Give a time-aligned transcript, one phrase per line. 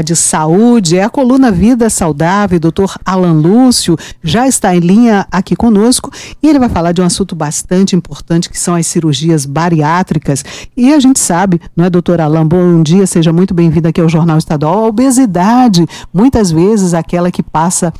[0.00, 5.54] de saúde, é a coluna Vida Saudável, doutor Alan Lúcio já está em linha aqui
[5.54, 6.10] conosco
[6.42, 10.42] e ele vai falar de um assunto bastante importante que são as cirurgias bariátricas.
[10.74, 12.46] E a gente sabe, não é, doutor Alan?
[12.46, 14.84] Bom dia, seja muito bem-vindo aqui ao Jornal Estadual.
[14.84, 17.92] A obesidade, muitas vezes aquela que passa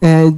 [0.00, 0.32] é,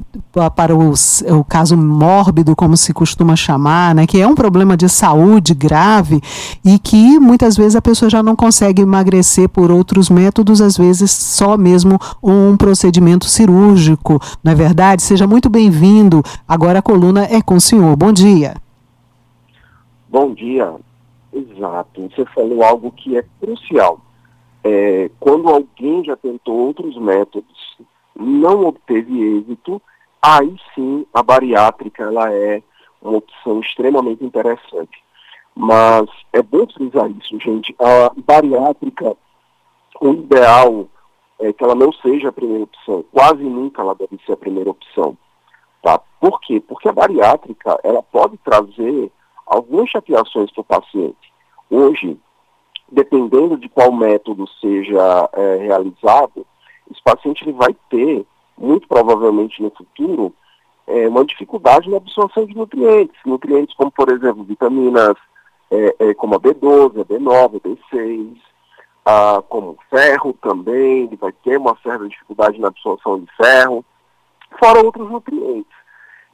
[0.55, 4.89] para os, o caso mórbido, como se costuma chamar, né, que é um problema de
[4.89, 6.21] saúde grave
[6.65, 11.11] e que muitas vezes a pessoa já não consegue emagrecer por outros métodos, às vezes
[11.11, 15.03] só mesmo um procedimento cirúrgico, não é verdade?
[15.03, 16.23] Seja muito bem-vindo.
[16.47, 17.97] Agora a coluna é com o senhor.
[17.97, 18.55] Bom dia.
[20.09, 20.75] Bom dia.
[21.33, 22.09] Exato.
[22.09, 24.01] Você falou algo que é crucial.
[24.65, 27.79] É, quando alguém já tentou outros métodos
[28.19, 29.81] não obteve êxito,
[30.21, 32.63] aí sim a bariátrica ela é
[33.01, 35.03] uma opção extremamente interessante.
[35.55, 37.75] Mas é bom frisar isso, gente.
[37.79, 39.17] A bariátrica,
[40.01, 40.89] o ideal
[41.41, 43.05] é que ela não seja a primeira opção.
[43.13, 45.17] Quase nunca ela deve ser a primeira opção.
[45.83, 46.01] Tá?
[46.21, 46.61] Por quê?
[46.61, 49.11] Porque a bariátrica ela pode trazer
[49.47, 51.33] algumas chateações para o paciente.
[51.71, 52.19] Hoje,
[52.91, 56.47] dependendo de qual método seja é, realizado,
[56.91, 58.25] esse paciente ele vai ter,
[58.57, 60.35] muito provavelmente no futuro,
[60.87, 63.17] é, uma dificuldade na absorção de nutrientes.
[63.25, 65.17] Nutrientes como, por exemplo, vitaminas
[65.71, 68.37] é, é, como a B12, a B9, a B6,
[69.05, 73.85] a, como ferro também, ele vai ter uma certa dificuldade na absorção de ferro,
[74.59, 75.79] fora outros nutrientes.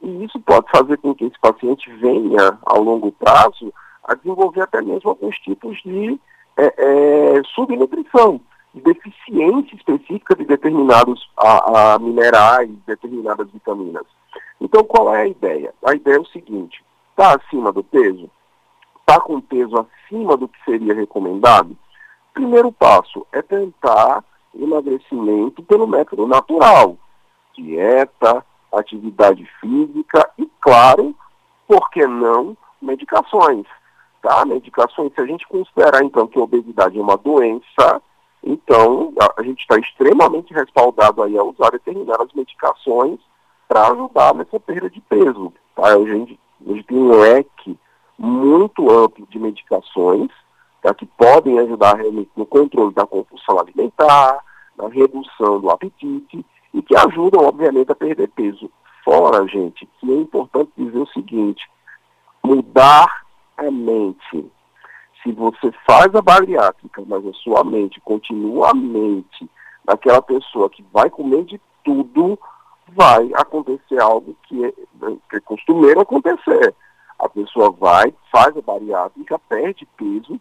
[0.01, 4.81] E isso pode fazer com que esse paciente venha, ao longo prazo, a desenvolver até
[4.81, 6.19] mesmo alguns tipos de
[6.57, 8.39] é, é, subnutrição
[8.81, 14.05] deficiência específica de determinados a, a minerais, determinadas vitaminas.
[14.59, 15.73] Então, qual é a ideia?
[15.85, 18.29] A ideia é o seguinte: está acima do peso?
[18.99, 21.77] Está com peso acima do que seria recomendado?
[22.33, 26.97] Primeiro passo é tentar emagrecimento pelo método natural:
[27.55, 31.15] dieta, atividade física e, claro,
[31.67, 33.65] por que não, medicações.
[34.21, 34.43] Tá?
[34.45, 38.01] Medicações, se a gente considerar então que a obesidade é uma doença,
[38.45, 43.19] então, a, a gente está extremamente respaldado aí a usar determinadas medicações
[43.67, 45.51] para ajudar nessa perda de peso.
[45.75, 45.87] Tá?
[45.87, 47.77] A, gente, a gente tem um leque
[48.19, 50.29] muito amplo de medicações
[50.83, 50.93] tá?
[50.93, 54.39] que podem ajudar realmente no controle da compulsão alimentar,
[54.77, 58.69] na redução do apetite e que ajudam, obviamente, a perder peso.
[59.03, 61.67] Fora, gente, que é importante dizer o seguinte,
[62.43, 63.25] mudar
[63.57, 64.51] a mente
[65.25, 69.49] se você faz a bariátrica, mas a sua mente continua a mente
[69.83, 72.37] daquela pessoa que vai comer de tudo,
[72.89, 76.75] vai acontecer algo que é, que é costumeiro acontecer.
[77.17, 80.39] A pessoa vai, faz a bariátrica, perde peso,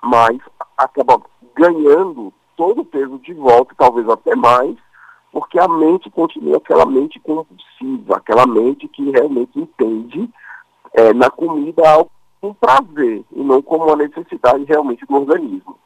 [0.00, 0.38] mas
[0.78, 1.20] acaba
[1.56, 4.76] ganhando todo o peso de volta, talvez até mais,
[5.32, 10.30] porque a mente continua aquela mente compulsiva, aquela mente que realmente entende
[10.92, 12.10] é, na comida algo
[12.42, 15.78] um prazer e não como uma necessidade realmente do organismo.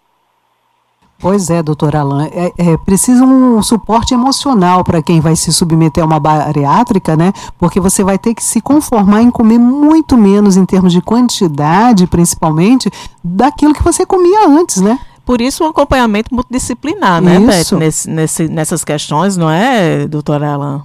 [1.18, 6.02] Pois é, doutor Alain, é, é, precisa um suporte emocional para quem vai se submeter
[6.02, 7.32] a uma bariátrica, né?
[7.58, 12.06] Porque você vai ter que se conformar em comer muito menos em termos de quantidade,
[12.06, 12.90] principalmente,
[13.24, 14.98] daquilo que você comia antes, né?
[15.24, 20.82] Por isso um acompanhamento multidisciplinar, né, Beth, nesse, nesse, nessas questões, não é, doutor Alain?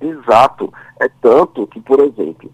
[0.00, 0.72] Exato.
[1.00, 2.50] É tanto que, por exemplo,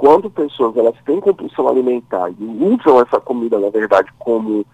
[0.00, 4.64] quando pessoas elas têm compulsão alimentar e usam essa comida, na verdade, como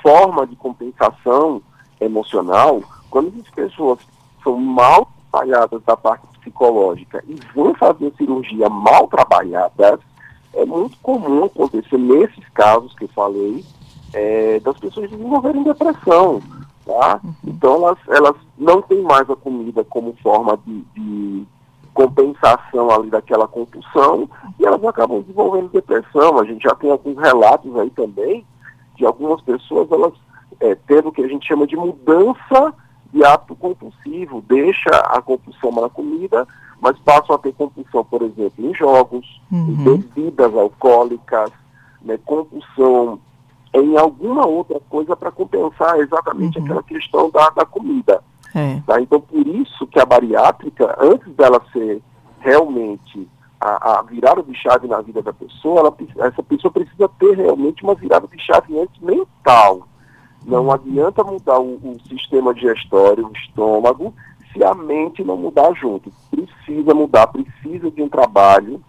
[0.00, 1.60] forma de compensação
[2.00, 2.80] emocional,
[3.10, 3.98] quando as pessoas
[4.44, 9.98] são mal trabalhadas da parte psicológica e vão fazer cirurgia mal trabalhadas,
[10.54, 13.64] é muito comum acontecer nesses casos que eu falei,
[14.14, 16.40] é, das pessoas desenvolverem depressão.
[16.84, 17.20] Tá?
[17.24, 17.34] Uhum.
[17.44, 21.46] Então elas, elas não têm mais a comida como forma de, de
[21.96, 24.28] compensação ali daquela compulsão
[24.60, 26.38] e elas acabam desenvolvendo depressão.
[26.38, 28.44] A gente já tem alguns relatos aí também
[28.96, 30.12] de algumas pessoas, elas
[30.60, 32.74] é, tendo o que a gente chama de mudança
[33.12, 36.46] de hábito compulsivo, deixa a compulsão na comida,
[36.80, 39.68] mas passam a ter compulsão, por exemplo, em jogos, uhum.
[39.68, 41.50] em bebidas alcoólicas,
[42.02, 43.18] né, compulsão
[43.72, 46.64] em alguma outra coisa para compensar exatamente uhum.
[46.64, 48.22] aquela questão da, da comida.
[48.54, 48.80] É.
[48.86, 49.00] Tá?
[49.00, 52.02] Então, por isso que a bariátrica, antes dela ser
[52.40, 53.26] realmente
[53.58, 55.96] a, a virada de chave na vida da pessoa, ela,
[56.28, 59.88] essa pessoa precisa ter realmente uma virada de chave antes mental.
[60.44, 60.72] Não uhum.
[60.72, 64.12] adianta mudar o, o sistema digestório, o estômago,
[64.52, 66.12] se a mente não mudar junto.
[66.30, 68.82] Precisa mudar, precisa de um trabalho,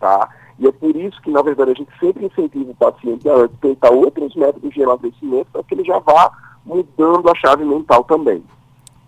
[0.00, 0.30] tá?
[0.58, 3.90] E é por isso que, na verdade, a gente sempre incentiva o paciente a tentar
[3.90, 6.32] outros métodos de emagrecimento para que ele já vá
[6.64, 8.42] mudando a chave mental também.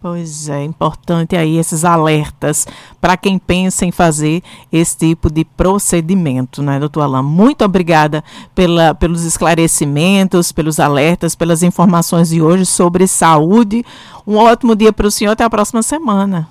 [0.02, 2.67] Pois é, importante aí esses alertas
[3.02, 4.43] para quem pensa em fazer
[4.73, 7.23] esse tipo de procedimento, né, doutor Alain?
[7.23, 8.25] Muito obrigada
[8.55, 13.85] pela, pelos esclarecimentos, pelos alertas, pelas informações de hoje sobre saúde.
[14.26, 16.49] Um ótimo dia para o senhor, até a próxima semana.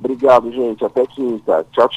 [0.00, 0.84] Obrigado, gente.
[0.84, 1.64] Até quinta.
[1.64, 1.84] Tchau, tchau.